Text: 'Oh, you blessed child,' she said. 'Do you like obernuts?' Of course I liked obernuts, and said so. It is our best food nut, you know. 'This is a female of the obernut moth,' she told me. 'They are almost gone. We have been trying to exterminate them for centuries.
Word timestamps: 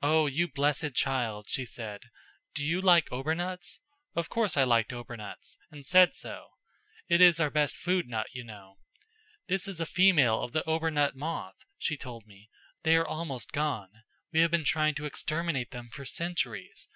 'Oh, 0.00 0.26
you 0.26 0.48
blessed 0.48 0.94
child,' 0.94 1.46
she 1.50 1.66
said. 1.66 2.04
'Do 2.54 2.64
you 2.64 2.80
like 2.80 3.12
obernuts?' 3.12 3.80
Of 4.14 4.30
course 4.30 4.56
I 4.56 4.64
liked 4.64 4.94
obernuts, 4.94 5.58
and 5.70 5.84
said 5.84 6.14
so. 6.14 6.46
It 7.06 7.20
is 7.20 7.38
our 7.38 7.50
best 7.50 7.76
food 7.76 8.08
nut, 8.08 8.28
you 8.32 8.44
know. 8.44 8.78
'This 9.48 9.68
is 9.68 9.78
a 9.78 9.84
female 9.84 10.40
of 10.42 10.52
the 10.52 10.66
obernut 10.66 11.16
moth,' 11.16 11.66
she 11.76 11.98
told 11.98 12.24
me. 12.26 12.48
'They 12.82 12.96
are 12.96 13.06
almost 13.06 13.52
gone. 13.52 13.90
We 14.32 14.40
have 14.40 14.50
been 14.50 14.64
trying 14.64 14.94
to 14.94 15.04
exterminate 15.04 15.70
them 15.72 15.90
for 15.90 16.06
centuries. 16.06 16.88